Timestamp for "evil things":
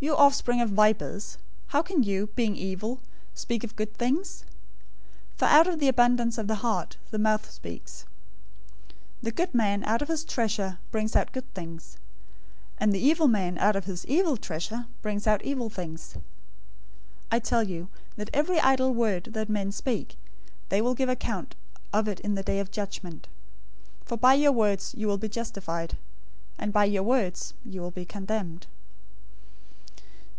15.44-16.12